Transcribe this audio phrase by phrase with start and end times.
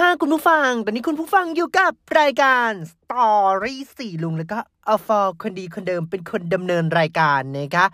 [0.00, 4.58] ค่ะคุณผู้ฟัง ตอนนี้คุณผู้ฟังอยู่กับรายการสตอรี่สีรุ้งแล้วก็
[4.88, 7.86] อฟอคนดีคนเดิมเป็นคนดำเนินรายการนะคะ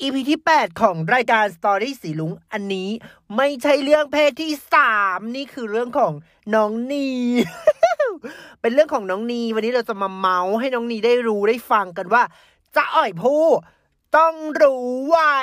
[0.00, 2.88] EP ที่ 8 ของรายการสตอรี่สีรุ้ง อันนี้
[3.36, 4.52] ไม่ใช่เรื่องเพศที่
[4.92, 6.12] 3 นี่คือเรื่องของ
[6.54, 7.08] น้องนี
[8.60, 12.22] เป็นเรื่องของน้องนี วันนี้เราจะมาเม้าท์ให้น้องนีได้รู้ได้ฟังกันว่า
[12.76, 13.44] จะอ่อยผู้
[14.16, 15.38] ต้องรู้ไว้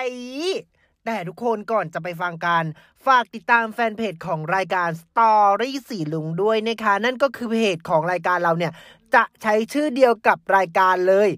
[1.05, 2.63] แต่ทุกคนก่อนจะไปฟังกัน
[3.05, 8.73] ฝากติดตามแฟนเพจของรายการ Story สีลุงด้วยนะคะ นั่นก็คือเพจของรายการเราเนี่ย
[9.15, 11.29] จะใช้ชื่อเดียวกับรายการเลย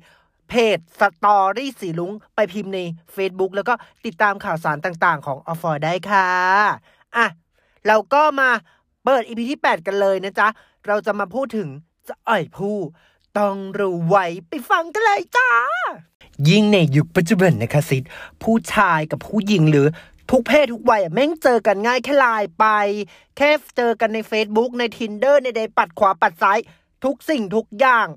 [0.49, 2.79] เพจ Story สีลุงไปพิมพ์ใน
[3.15, 3.73] Facebook แล้วก็
[4.05, 6.29] ติดตามข่าวสารต่างๆ ของออฟฟอร์ได้ค่ะ
[7.15, 7.27] อะ
[7.87, 8.49] เราก็มา
[9.03, 10.47] เปิด EP ที่ 8 กันเลยนะจ๊ะ
[10.87, 11.69] เราจะมาพูดถึง
[12.07, 12.77] จะอ่อยผู้
[13.39, 15.49] ต้องรู้ไว้ไปฟังกันเลยจ้า
[16.49, 18.03] ยิ่งในยุคปัจจุบันนะคะซิด
[18.43, 19.87] ผู้ชายกับผู้หญิงหรือ
[20.31, 22.65] ทุกเพศทุกวัยแม่งเจอกันง่ายแค่ไลน์ไป
[23.37, 26.59] แค่เจอกันใน Facebook ใน Tinder ในใดปัดขวาปัดซ้าย
[27.03, 28.07] ทุกสิ่งทุกอย่าง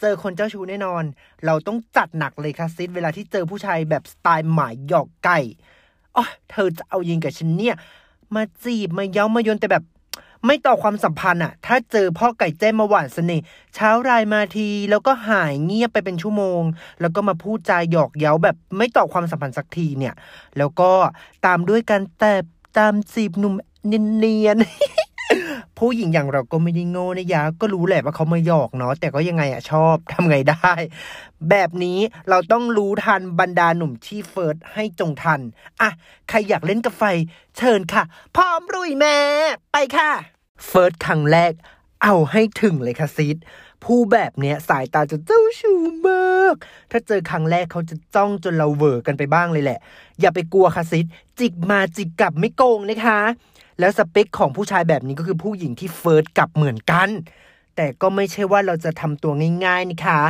[0.00, 1.04] เจอคนเจ้าชู้แน่นอน
[1.44, 5.38] เราต้องจัดหนักเลยค่ะซิดเวลาที่เจอผู้ชายแบบสไตล์หมายหยอกไก่
[6.16, 7.74] อ๋อเธอจะเอายิงกับฉันเนี่ย
[8.34, 9.84] มาจีบมาเย้ามายนแต่แบบ
[10.46, 13.44] ไม่ต่อความสัมพันธ์อะถ้าเจอพ่อไก่แจ้มาหวานเสน่ห์
[13.74, 16.62] เช้ารายมาทีแล้วก็หายเงียบไปเป็นชั่วโมง
[17.00, 20.14] แล้วก็มาพูดจาหยอกเย้าแบบไม่ต่อความสัมพันธ์สักทีเนี่ย
[20.58, 20.90] แล้วก็
[21.46, 22.34] ตามด้วยการแต่
[22.78, 23.54] ตามจีบหนุ่ม
[23.86, 30.72] เนียนๆผู้หญิงอย่างเราก็ไม่ได้โง่นะยะก็รู้แหละว่าเขามาหยอกเนาะแต่ก็ยังไงอะชอบทำไงได้
[31.50, 35.40] แบบนี้เราต้องรู้ทันบรรดาหนุ่มที่ flirt ให้จงทัน
[35.80, 35.90] อะ
[36.28, 37.02] ใครอยากเล่นกับไฟ
[37.56, 38.02] เชิญค่ะ
[38.36, 39.16] พร้อมลุยแม่
[39.72, 40.12] ไปค่ะ
[40.66, 41.52] flirt ครั้งแรก
[42.02, 43.36] เอาให้ถึงเลยค่ะ sis
[43.84, 46.54] ผู้แบบเนี้ยสายตาจะเจ้าชู้มาก
[46.90, 49.78] ถ้าเจอครั้งแรกเขาจะจ้องจนเราเวอร์กันไปบ้างเลยแหละ
[50.20, 51.06] อย่าไปกลัวค่ะ sis
[51.38, 53.20] จิกมาจิกกลับไม่โกงนะคะ
[53.78, 57.08] แล้วสเปคของผู้ชายแบบนี้ก็คือผู้หญิงที่ flirt กลับเหมือนกัน
[57.76, 59.32] แต่ก็ไม่ใช่ว่าเราจะทำตัว
[59.64, 60.20] ง่ายๆนะคะ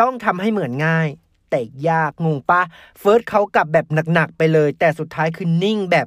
[0.00, 1.08] ต้องทำให้เหมือนง่าย
[1.50, 2.62] แต่ยากงงปะ
[2.98, 6.06] flirt เขากลับแบบหนักๆไปเลย แต่สุดท้ายคือนิ่งแบบ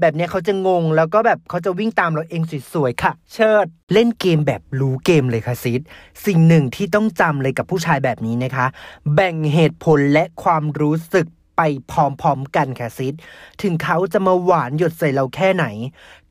[0.00, 5.80] แบบเนี้ยเขาจะงงแล้วก็แบบเขาจะวิ่งตามเราเองสวยๆค่ะ เชิด เล่นเกมแบบรู้เกมเลยค่ะซิด
[6.26, 8.66] สิ่งหนึ่งที่ต้องจำเลยกับผู้ชายแบบนี้นะคะ
[9.14, 11.60] แบ่งเหตุผลและความรู้สึกไป
[11.90, 13.14] พร้อมๆกันค่ะซิด
[13.62, 15.66] ถึงเขาจะมาหวานหยดใส่เราแค่ไหน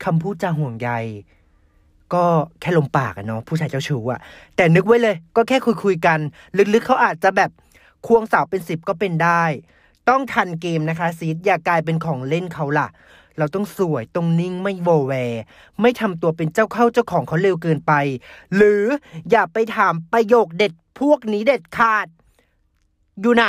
[0.04, 0.90] คำพูดจาห่วงใย
[2.14, 2.24] ก็
[2.60, 4.20] แค่ลมปากอะเนาะผู้ชายเจ้าชู้อะ
[4.56, 6.18] แต่นึกไว้เลย ก็แค่คุยคุยๆกัน
[6.74, 7.50] ลึกๆเขาอาจจะแบบ
[8.06, 9.44] ควงสาวเป็นสิบก็เป็นได้
[10.08, 12.88] ต้องทันเกมนะคะซีดอย่ากลายเป็นของเล่นเขาล่ะ
[13.38, 15.42] เราต้องสวยตรงนิ่งไม่โวแวร์
[15.80, 17.92] ไม่ทำตัวเป็นเจ้าเข้าเจ้าของเขาเร็วเกินไป
[18.54, 18.84] หรือ
[19.30, 22.06] อย่าไปถามประโยคเด็ดพวกนี้เด็ดขาด
[23.20, 23.46] อยู่ไหน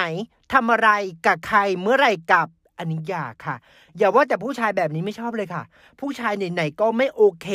[0.54, 0.90] ทำอะไร
[1.26, 2.48] กับใครเมื่อไรกับ
[2.78, 3.56] อันนี้อย่าค่ะ
[3.98, 5.64] อย่าว่าแต่ผู้ชายแบบนี้ไม่ชอบเลยค่ะ
[6.00, 7.48] ผู้ชายไหนๆก็ไม่โอเค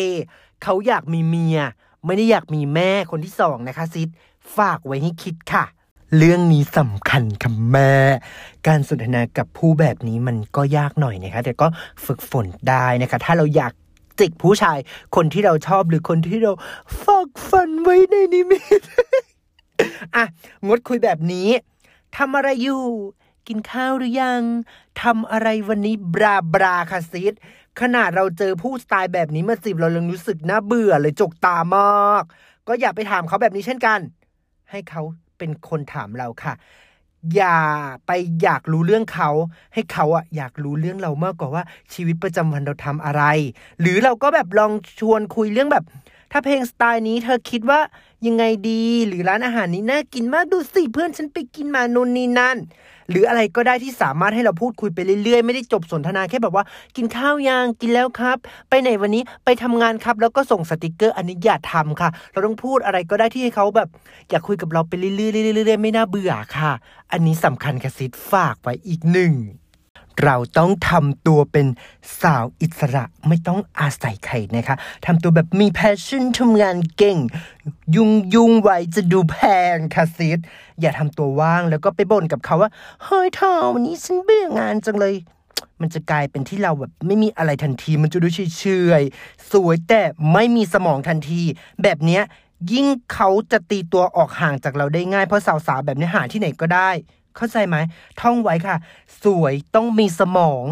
[0.63, 1.59] เขาอยากมีเมีย
[2.07, 4.09] ไม่ได้อยากมีแม่คนที่สองนะคะซิด
[4.57, 5.65] ฝากไว้ให้คิดค่ะ
[6.17, 7.93] เรื่องนี้สำคัญค่ะแม่
[8.67, 11.67] การสนทนากับผู้แบบนี้มันก็ยากหน่อยนะคะ แต่ก็
[12.05, 13.73] ฝึกฝนได้นะคะ ถ้าเราอยาก
[14.19, 14.79] จิกผู้ชาย
[15.17, 16.53] คนที่เราชอบหรือคนที่เรา
[17.03, 18.83] ฝากฝันไว้ในนิมิต
[20.15, 20.25] อะ
[20.67, 21.49] งดคุยแบบนี้
[22.17, 22.83] ทำอะไรอยู่
[23.49, 24.43] กินข้าวหรือยัง
[25.03, 27.35] ทำอะไรวันนี้บราบราค่ะซิด
[27.81, 32.23] ขนาดเราเจอผู้สไตล์แบบนี้มาสิบเรายังรู้สึกน่าเบื่อเลยจกตามาก
[32.69, 34.01] ก็อย่าไปถามเขาแบบนี้เช่นกัน
[34.71, 35.03] ให้เขา
[35.41, 36.55] เป็นคนถามเราค่ะ
[37.37, 37.59] อย่า
[38.07, 38.11] ไป
[38.43, 39.31] อยากรู้เรื่องเขา
[39.75, 41.65] ให้เขาอะอยากรู้เรื่องเรามากกว่าว่า
[41.95, 43.23] ชีวิตประจำวันเราทำอะไร
[43.81, 45.85] หรือเราก็แบบลองชวนคุยเรื่องแบบ
[46.33, 47.81] ถ้าเพลงสไตล์นี้เธอคิดว่า
[48.27, 52.57] ยังไงดีหรือร้านอาหารนี้น่ากินมากดูสิเพื่อนฉันไปกินมานู่นนี่นั่น
[53.11, 56.65] หรืออะไรก็ได้ที่สามารถให้เราพูดคุยไปเรื่อยๆ ไม่ได้จบสนทนาแค่แบบว่า
[56.97, 58.39] กินข้าวยังกินแล้วครับ
[58.69, 63.89] ไปไหนวันนี้ไปทำงานครับ แล้วก็ส่งสติกเกอร์อันนี้อย่าทำค่ะ เราต้องพูดอะไรก็ได้ที่ให้เขาแบบ
[64.31, 65.31] อยากคุยกับเราไปเรื่อยๆเรื่
[65.63, 66.73] อยๆเรื่อยๆไม่น่าเบื่อค่ะ
[67.13, 69.35] อันนี้สำคัญค่ะ sis ฝากไว้อีกหนึ่ง
[70.25, 71.67] เราต้องทำตัวเป็น
[72.21, 74.77] สาวอิสระไม่ต้องอาศัยใครนะคะ
[75.07, 77.19] ทำตัวแบบมี passion ทำงานเก่ง
[77.95, 79.39] ยุ่งยุ่งไว้จะดูแพ
[79.75, 80.39] งค่ะ sis
[80.81, 82.71] อย่าทำตัวว่างแล้วก็ไปบ่นกับเขาว่า
[83.05, 85.15] เฮ้ยเธอวันนี้ฉันเบื่องานจังเลย
[85.81, 88.65] มันจะกลายเป็นที่เราแบบไม่มีอะไรทันที มันจะดูเฉ
[89.01, 90.03] ยๆสวยแต่
[90.33, 91.43] ไม่มีสมองทันที
[91.83, 92.23] แบบเนี้ย
[92.73, 96.91] ยิ่งเขาจะตีตัวออกห่างจากเราได้ง่ายเพราะสาวๆแบบนี้หาที่ไหนก็ได้
[97.37, 97.77] เข้าใจไหม
[98.21, 98.77] ท่องไว้ค่ะ
[99.25, 100.65] สวยต้องมีสมอง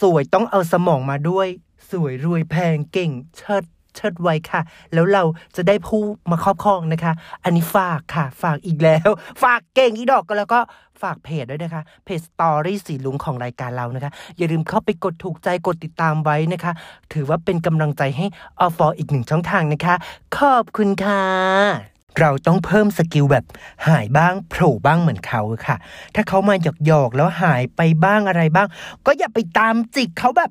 [0.00, 1.48] สวยต้องเอาสมองมาด้วย
[1.90, 3.64] สวยรวยแพงเก่งเชิด
[3.96, 4.60] เชิดไว้ค่ะ
[4.92, 5.24] แล้วเรา
[5.56, 7.12] จะได้ผู้มาครอบครองนะคะ
[7.44, 9.08] อันนี้ฝากค่ะ ฝากอีกแล้ว
[9.42, 10.60] ฝากเก่งอีดอกก็แล้วก็
[11.02, 16.72] ฝากเพจด้วยนะคะ เพจสตอรี่สีรุ้งของรายการเรานะคะ อย่าลืมเข้าไปกดถูกใจกดติดตามไว้นะคะ
[17.12, 18.26] ถือว่าเป็นกำลังใจให้
[18.60, 19.94] อฟออีกหนึ่งช่องทางนะคะ
[20.38, 23.44] ขอบคุณค่ะ เราต้องเพิ่ม skill แบบ
[23.88, 25.76] หายบ้างโผล่บ้างเหมือนเขาค่ะ
[26.14, 26.54] ถ้าเขามา
[26.86, 28.68] หยอกๆแล้วหายไปบ้างอะไรบ้าง
[29.06, 30.50] ก็อย่าไปตามจิกเขาแบบ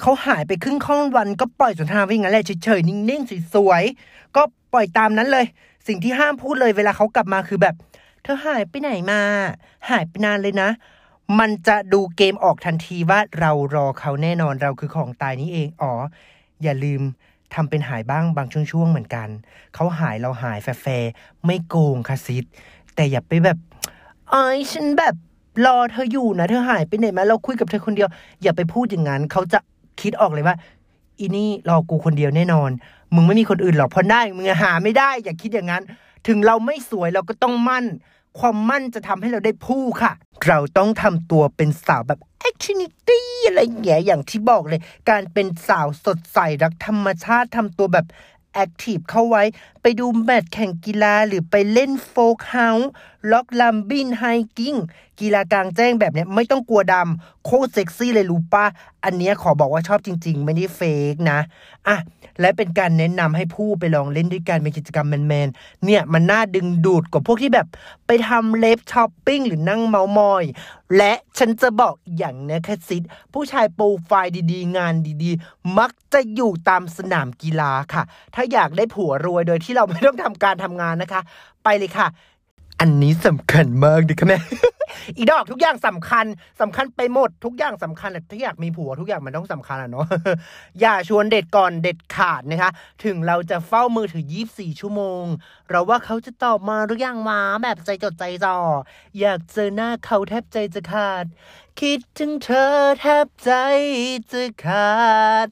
[0.00, 4.42] เขาหายไปครึ่งค่อนวันก็ปล่อยสนทนาไปอย่างนั้นแหละเฉยๆนิ่งๆสวยๆก็
[4.72, 5.46] ปล่อยตามนั้นเลย
[5.86, 7.74] สิ่งที่ห้ามพูดเลยเวลาเขากลับมาคือแบบ
[8.22, 9.20] เธอหายไปไหนมา
[9.90, 10.70] หายไปนานเลยนะ
[11.38, 15.92] มันจะดูเกมออกทันทีว่าเรารอเขาแน่นอนเราคือของตายนี้เองอ๋อ
[16.62, 17.02] อย่าลืม
[17.54, 19.28] ทำเป็นหายบ้างบางช่วงๆเหมือนกัน
[19.74, 21.10] เขาหายเราหายแฟร์
[21.46, 22.44] ไม่โกงค่ะซิด
[22.94, 23.58] แต่อย่าไปแบบ
[24.30, 25.14] ไอ้ฉันแบบ
[25.66, 28.08] รอเธออยู่นะ เธอหายไปไหนมาเราคุยกับเธอคนเดียว
[28.42, 29.58] อย่าไปพูดอย่างนั้นเขาจะ
[30.00, 30.56] คิดออกเลยว่า
[31.18, 32.70] อีนี่รอกูคนเดียวแน่นอน
[33.14, 35.82] มึงไม่มีคนอื่นหรอกเพราะได้มึงหาไม่ได้ อย่าคิดอย่างนั้น
[36.28, 37.84] ถึงเราไม่สวยเราก็ต้องมั่น
[38.38, 40.12] ความมั่นจะทำให้เราได้ผู้ค่ะ
[40.46, 48.06] เราต้องทำตัวเป็นสาวแบบ activity อะไรอย่างเงี้ยอย่างที่บอกเลย การเป็นสาวสดใสรักธรรมชาติทำตัวแบบ
[48.52, 49.42] active เข้าไว้
[49.86, 52.88] ไปดูแมตช์แข่งกีฬาหรือไปเล่นโฟกเฮาส์
[53.30, 54.76] rock climbing hiking
[55.20, 58.66] กีฬากลางแจ้งแบบเนี้ยไม่ต้องกลัวดำโคตรเซ็กซี่เลยรู้ปะ
[59.04, 60.80] อันเนี้ยขอบอกว่าชอบจริง ๆ ไม่ได้เฟ
[61.12, 61.38] กนะ
[61.88, 61.96] อะ
[62.40, 67.66] และเป็นการแนะนำให้ผู้ไปลองเล่นด้วยกันเป็นกิจกรรมแมนๆเนี่ยมันน่าดึงดูดกว่าพวกที่แบบ
[68.06, 70.44] ไปทำเล็บช้อปปิ้งหรือนั่งเมามอย
[70.96, 73.02] และฉันจะบอกอีกอย่างนะคะซิด
[73.32, 78.02] ผู้ชายโปรไฟล์ดีๆ งานดีๆ มักจะอยู่ตามสนามกีฬาค่ะ
[78.34, 81.20] ถ้าอยากได้ผัวรวยโดยที่เราไม่ต้องทำการทำงานนะคะ
[81.64, 82.08] ไปเลยค่ะ
[82.80, 84.38] อันนี้สำคัญมากดิค่ะแม่
[85.16, 86.26] อีดอกทุกอย่างสำคัญ
[86.60, 90.06] สำคัญไปหมดทุกอย่างสำคัญถ้าอยากมีผัวทุกอย่างมันต้องสำคัญอะเนาะ
[90.80, 92.70] อย่าชวนเด็ดก่อนเด็ดขาดนะคะ
[93.04, 95.24] ถึงเราจะเฝ้ามือถือ 24 ชั่วโมง
[95.70, 98.56] เราว่าเขาจะตอบมาหรือยังมาแบบใจจดใจจ่อ
[99.20, 101.24] อยากเจอหน้าเขาแทบใจจะขาด
[101.80, 103.50] คิดถึงเธอแทบใจ
[104.32, 104.94] จะขา
[105.46, 105.48] ด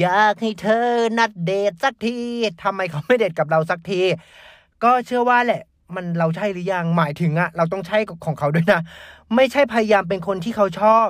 [0.00, 0.88] อยากให้เธอ
[1.18, 2.16] นัดเดทสักที
[2.62, 4.00] ทำไมเขาไม่เดทกับเราสักที
[4.84, 5.62] ก็เชื่อว่าแหละ
[5.94, 8.80] มันเราใช่หรือยังหมายถึงอะเราต้องใช่ของเขาด้วยนะ
[9.34, 11.06] ไม่ใช่พยายามเป็นคนที่เขาชอบ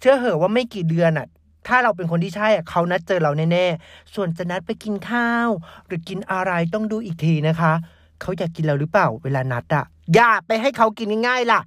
[0.00, 1.26] เชื่อเหอะว่าไม่กี่เดือนอะ
[1.66, 5.48] ถ้าเราเป็นคนที่ใช่อะเขานัดเจอเราแน่ๆ ส่วนจะนัดไปกินข้าว
[5.86, 7.72] หรือกินอะไรต้องดูอีกทีนะคะ
[8.20, 9.84] เขาอยากกินเราหรือเปล่าเวลานัดอะ
[10.14, 11.60] อย่าไปให้เขากินง่ายๆล่ะ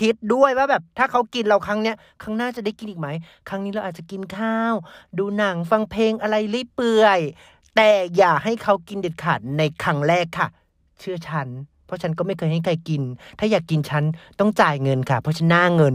[0.00, 3.08] คิดด้วยว่าแบบถ้าเขากินเราครั้งเนี้ยครั้งหน้าจะได้กินอีกไหม
[3.48, 4.74] ครั้งนี้เราอาจจะกินข้าว
[5.18, 7.20] ดูหนังฟังเพลงอะไรเรื่อยเปื่อย
[7.76, 10.48] แต่อย่าให้เขากินเด็ดขาดในครั้งแรกค่ะ
[10.98, 11.48] เชื่อฉัน
[11.88, 13.02] เพราะฉันก็ไม่เคยให้ใครกิน
[13.38, 14.04] ถ้าอยากกินฉัน
[14.40, 15.94] ต้องจ่ายเงินค่ะ เพราะฉันหน้าเงิน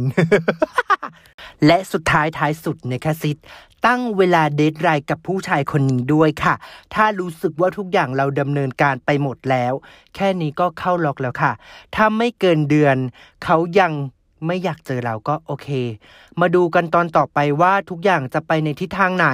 [1.65, 3.37] และสุดท้ายท้ายสุดนะคะซิด
[3.85, 6.55] ตั้งเวลา deadline กับผู้ชายคนนี้ด้วยค่ะ
[6.93, 9.73] ถ้ารู้สึกว่าทุกอย่างเราดำเนินการไปหมดแล้ว
[10.15, 11.51] แค่นี้ก็เข้าล็อกแล้วค่ะ
[11.95, 12.97] ถ้าไม่เกินเดือน
[13.43, 13.93] เขายัง
[14.47, 15.67] ไม่อยากเจอเราก็โอเค
[16.41, 19.27] มาดูกันตอนต่อไปว่าทุกอย่างจะไปในทิศทางไหน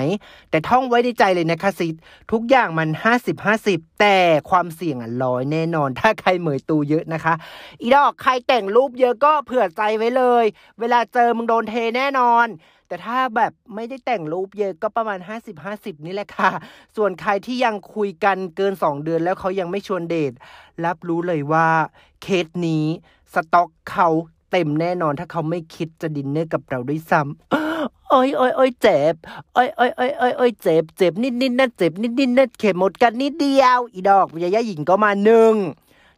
[0.50, 1.96] แต่ท่องไว้ในใจเลยนะคะซิด
[2.32, 2.90] ทุกอย่างมัน
[3.20, 4.18] 50 50 แต่
[4.50, 7.34] ความเสี่ยงอะร้อยแน่นอน ถ้าใครเหมยตูเยอะนะคะ
[7.82, 10.46] อีดอกใครแต่งรูปเยอะก็เผื่อใจไว้เลย
[10.80, 12.48] เวลาเจอมึงโดนเทแน่นอน
[12.88, 16.52] แต่ถ้าแบบไม่ได้แต่งรูปเยอะก็ประมาณ 50 50 นี่แหละค่ะ
[16.96, 20.34] ส่วนใครที่ยังคุยกันเกิน 2 เดือนแล้วเขายังไม่ชวนเดท
[20.86, 21.68] รับรู้เลยว่า
[22.22, 22.86] เคสนี้
[23.34, 24.10] สต็อกเขา
[24.52, 29.16] เต็มแน่นอนถ้าเขาไม่คิดจะดินเนอร์กับเราด้วยซ้ำโอ้ยโอ้ยโอ้ยเจ็บ
[29.54, 35.54] โอ้ยโอ้ยโอ้ยโอ้ยโอ้ยเจ็บเจ็บนิดนิดนะเจ็บนิดนิดนะเข็มหมดกันนิดเดียว อีดอกยายาหญิงก็มาหนึ่ง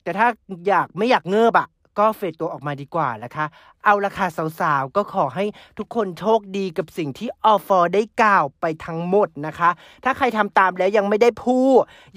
[0.03, 0.27] แต่ถ้า
[0.67, 1.67] อยากไม่อยากเงือบอะ
[1.99, 3.45] ก็ fade ตัวออกมาดีกว่านะคะ
[3.83, 4.27] เอาละค่ะ
[4.59, 5.45] สาวๆ ก็ขอให้
[5.77, 9.69] ทุกคนโชคดีกับสิ่งที่ออฟอร์ได้กล่าวไปทั้งหมดนะคะ
[10.03, 11.57] ถ้าใครทำตามแล้วยังไม่ได้พู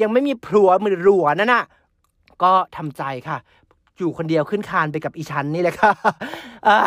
[0.03, 1.65] ยังไม่มีผัวมือรัวนั่นน่ะ
[2.43, 3.39] ก็ทำใจค่ะ
[3.99, 5.93] อยู่คนเดียวขึ้นคานไปกับอีชันนี่แหละค่ะ
[6.69, 6.79] อะ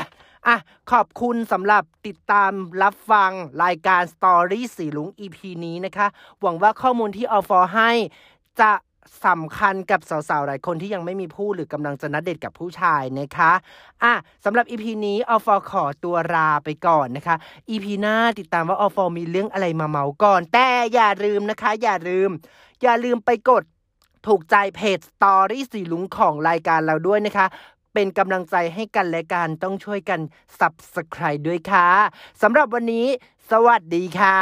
[0.47, 0.57] อะ
[0.91, 2.51] ขอบคุณสำหรับติดตาม
[2.83, 3.31] รับฟัง
[3.63, 6.07] รายการ Story สีลุง EP นี้นะคะ
[6.41, 7.91] หวังว่าข้อมูลที่ออฟอให้
[8.61, 8.71] จะ
[9.25, 13.51] สำคัญกับสาวๆ หลายคนที่ยังไม่มีผู้หรือกำลังจะนัดเดทกับผู้ชายนะคะ
[14.03, 14.13] อะ
[14.45, 17.35] สำหรับ EP นี้ออฟอขอตัวลาไปก่อนนะคะ
[17.69, 22.29] EP หน้าติดตามว่าออฟอมีเรื่องอะไรมาเมาก่อน แต่อย่าลืมนะคะ อย่าลืม
[22.83, 23.63] อย่าลืมไปกด
[24.27, 27.47] ถูกใจเพจสตอรี่สีลุงของรายการเราด้วยนะคะ
[27.93, 30.19] เป็นกำลังใจให้กันและกันต้องช่วยกัน
[30.59, 31.87] Subscribe ด้วยค่ะ
[32.41, 33.07] สำหรับวันนี้
[33.51, 34.39] สวัสดีค่ะ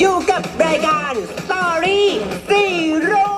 [0.00, 2.00] อยู่กับรายการ Story
[2.48, 2.62] สี
[3.10, 3.33] รุ้ง